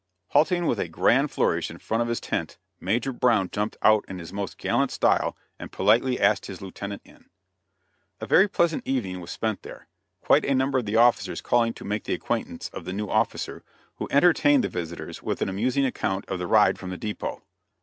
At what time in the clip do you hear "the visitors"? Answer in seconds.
14.63-15.21